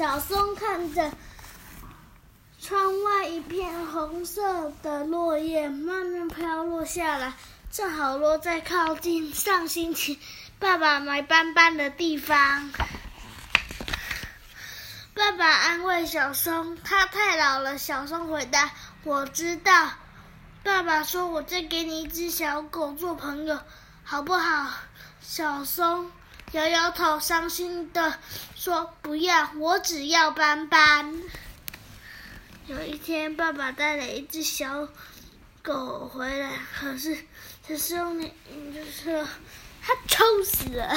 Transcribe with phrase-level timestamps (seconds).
[0.00, 1.12] 小松看着
[2.58, 7.34] 窗外一片红色的落叶慢慢飘落下来，
[7.70, 10.18] 正好落在靠近上星期
[10.58, 12.70] 爸爸买斑斑的地方。
[15.12, 18.70] 爸爸安慰小松：“他太老了。”小松回答
[19.04, 19.90] ：“我知道。”
[20.64, 23.60] 爸爸说：“我再给你一只小狗做朋友，
[24.02, 24.72] 好不好？”
[25.20, 26.10] 小松
[26.52, 28.18] 摇摇头，伤心的
[28.56, 31.22] 说：“不要，我只要斑斑。”
[32.66, 34.88] 有一天，爸爸带了一只小
[35.62, 36.50] 狗回来，
[36.80, 37.16] 可是
[37.66, 38.26] 可是用那
[38.72, 39.24] 就是
[39.80, 40.92] 它抽死了。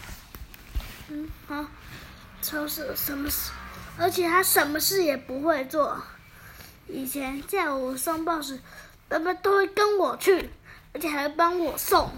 [1.08, 1.64] 嗯，好，
[2.42, 3.50] 抽死什么事？
[3.98, 6.02] 而且它什么事也不会做。
[6.86, 8.60] 以前叫我送报纸，
[9.08, 10.50] 爸爸都会跟我去，
[10.92, 12.12] 而且还帮我送。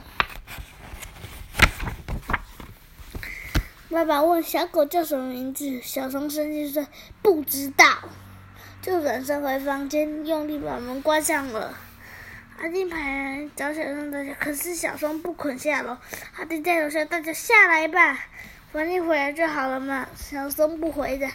[3.91, 6.87] 爸爸问小狗叫什么名字，小松生气说
[7.23, 7.85] 不知道，
[8.81, 11.75] 就转身回房间，用力把门关上了。
[12.59, 15.97] 阿金跑来找小松大家，可是小松不肯下楼。
[16.37, 18.17] 阿丁在楼下大家下来吧，
[18.73, 20.07] 晚点回来就好了嘛。
[20.15, 21.29] 小松不回答，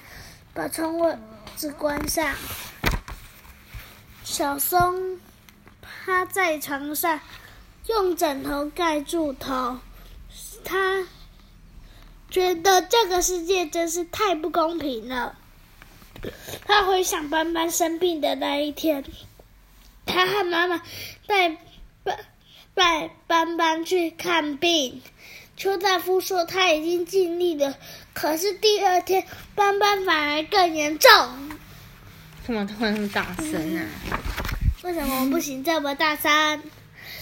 [0.53, 1.14] 把窗户
[1.58, 2.34] 纸关上。
[4.23, 5.19] 小松
[5.81, 7.19] 趴在床上，
[7.88, 9.80] 用枕头盖住头。
[10.64, 11.06] 他
[12.36, 15.38] 觉得这个世界真是太不公平了。
[16.66, 19.05] 他回想斑斑生病的那一天，
[20.05, 20.81] 他和妈妈
[21.28, 21.58] 带
[22.03, 22.17] 斑
[22.73, 25.02] 带斑斑去看病。
[25.56, 27.78] 邱大夫说他已经尽力了，
[28.13, 29.25] 可是第二天
[29.56, 31.09] 斑斑反而更严重。
[32.45, 33.88] 怎么突然那么大声啊？
[34.83, 36.61] 为什么不行这么大声？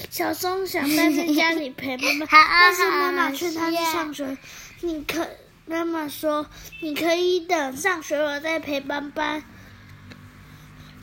[0.09, 4.35] 小松想待在家里陪妈妈， 但是妈妈劝他去上学。
[4.83, 5.25] 你可
[5.65, 6.45] 妈妈说
[6.81, 9.41] 你可以等上学了再陪班班。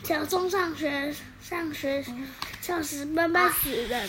[0.04, 2.04] 小松上学上学
[2.60, 4.02] 教室，班班死了。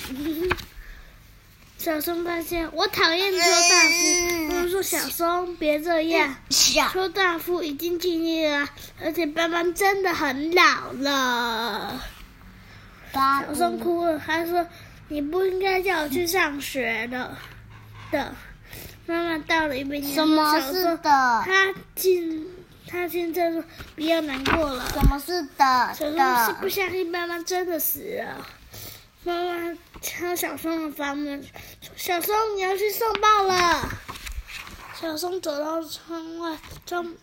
[1.77, 3.45] 小松发现我讨厌邱大
[3.87, 6.35] 夫，妈妈说小松别这样。
[6.49, 8.67] 邱大夫已经尽力了，
[9.01, 12.01] 而且斑斑真的很老了。
[13.13, 14.67] 小松哭了，他说
[15.07, 17.37] ：“你不应该叫我去上学的。”
[18.11, 18.35] 的，
[19.05, 21.03] 妈妈倒了一杯什么是的？
[21.03, 22.47] 他亲，
[22.87, 23.63] 他现在说
[23.95, 25.93] ：“不要难过了。”什么是的？
[25.93, 28.45] 小松是不相信妈妈真的死了。
[29.23, 31.43] 妈妈敲小松的房门，
[31.81, 33.89] 说：“小松，你要去送报了。”
[34.99, 37.13] 小松走到窗外，装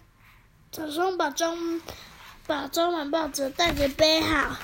[0.73, 1.81] 小松把装
[2.47, 4.57] 把装满报纸的袋子背好。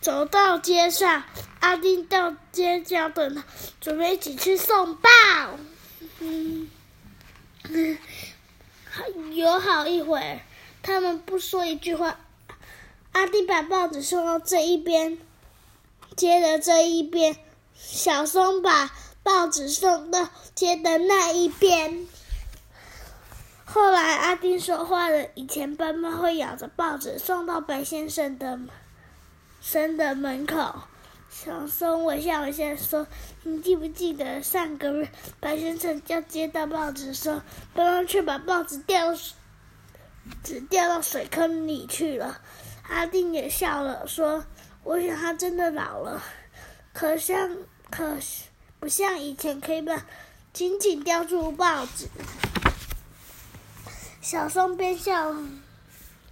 [0.00, 1.24] 走到街上，
[1.60, 3.44] 阿丁到街角等他，
[3.80, 5.10] 准备一起去送报。
[6.24, 7.98] 嗯，
[9.34, 10.40] 有好一会儿，
[10.82, 12.18] 他们不说一句话。
[13.12, 15.18] 阿丁把报纸送到这一边，
[16.16, 17.36] 接着这一边，
[17.76, 18.90] 小松把
[19.22, 22.06] 报纸送到接的那一边。
[23.64, 28.58] 后来阿丁说话了，以前斑斑会咬着报纸送到白先生的。
[29.60, 30.82] 生的门口，
[31.44, 33.06] 小松微笑一下说
[33.44, 35.10] ：“你记不记得上个月
[35.40, 37.38] 白先生要接到报纸的时候，
[37.74, 39.14] 斑斑却把报纸掉
[40.42, 42.40] 纸掉到水坑里去了？”
[42.88, 44.42] 阿丁也笑了说
[44.84, 46.22] ：“我想他真的老了，
[46.94, 47.54] 可像
[47.90, 48.16] 可
[48.80, 50.06] 不像以前可以把
[50.54, 52.08] 紧紧叼住报纸。”
[54.22, 55.36] 小松边笑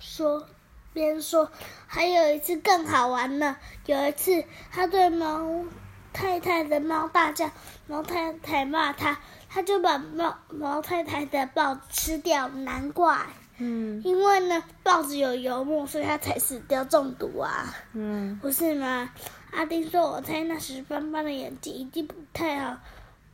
[0.01, 0.49] 说。
[0.93, 1.51] 边说，
[1.87, 3.57] 还有一次更好玩呢。
[3.87, 5.65] 有一次，他对猫
[6.13, 7.51] 太太的猫大叫，
[7.87, 12.49] 猫太太骂他，他就把猫毛太太的报纸吃掉。
[12.49, 13.19] 难怪，
[13.59, 17.75] 嗯，因为呢，报纸有油墨，所以他才死掉中毒啊。
[17.93, 19.11] 嗯，不是吗？
[19.53, 22.77] 阿丁说：“我猜那时斑斑的眼睛已经不太好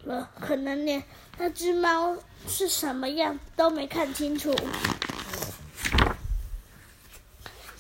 [0.03, 1.01] 了，可能连
[1.39, 2.17] 那只猫
[2.49, 4.53] 是什么样都没看清楚。”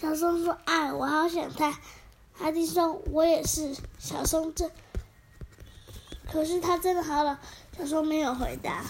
[0.09, 1.79] 小松说：“哎，我好想他。”
[2.41, 4.71] 阿丁说：“我也是。”小松这，
[6.33, 7.39] 可是他真的好了。
[7.77, 8.83] 小松没有回答。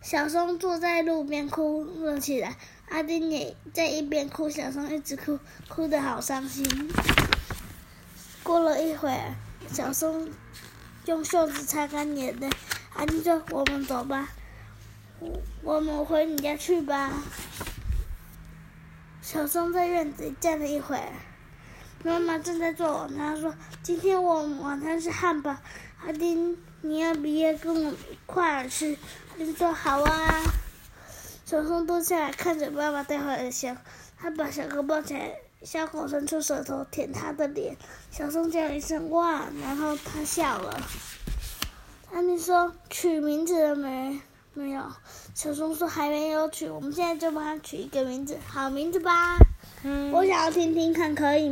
[0.00, 2.56] 小松坐在路边哭了起来，
[2.88, 4.48] 阿丁也在一边哭。
[4.48, 5.38] 小松一直哭，
[5.68, 6.90] 哭得好伤心。
[8.42, 9.34] 过了一会儿，
[9.70, 10.30] 小松
[11.04, 12.48] 用袖子擦干眼泪。
[12.94, 14.30] 阿丁说：“我们走吧，
[15.62, 17.12] 我们回你家去吧。”
[19.32, 21.12] 小松在院子里站了一会儿，
[22.02, 25.56] 妈妈正在做晚餐，说：“今天我晚餐是汉堡，
[26.04, 28.98] 阿丁，你要不要跟我一块儿吃？”
[29.30, 30.42] 阿丁说：“好啊。”
[31.46, 33.76] 小松蹲下来看着爸爸带回来的小，
[34.18, 37.76] 他把小狗抱起来，小狗伸出舌头舔他的脸。
[38.10, 40.82] 小松叫了一声“哇”，然后他笑了。
[42.12, 44.20] 阿丁说：“取名字了没？
[44.54, 44.82] 没有。”
[45.34, 49.36] 小松鼠：“还没有取，我们现在就帮它取一个名字，好名字吧。
[49.82, 51.48] 嗯我想要听听看，可以